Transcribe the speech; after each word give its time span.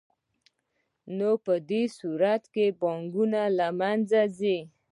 نو 1.17 1.29
په 1.45 1.53
دې 1.69 1.83
صورت 1.97 2.43
کې 2.53 2.65
بانکونه 2.81 3.41
له 3.57 3.67
منځه 3.79 4.21
ځي 4.37 4.57